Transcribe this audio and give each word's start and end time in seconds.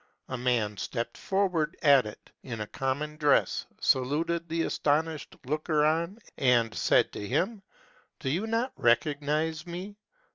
A 0.29 0.35
man 0.35 0.77
stepped 0.77 1.15
for 1.15 1.47
ward 1.47 1.77
at 1.83 2.07
it, 2.07 2.31
in 2.41 2.59
a 2.61 2.65
common 2.65 3.17
dress, 3.17 3.67
saluted 3.79 4.49
the 4.49 4.63
astonished 4.63 5.35
looker 5.45 5.85
on, 5.85 6.17
and 6.39 6.73
said 6.73 7.11
to 7.13 7.27
him," 7.27 7.61
Do 8.19 8.31
you 8.31 8.47
not 8.47 8.73
recognize, 8.75 9.61
jne? 9.65 9.95